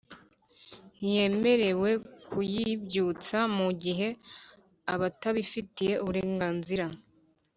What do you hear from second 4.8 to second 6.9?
atabifitiye uburenganzira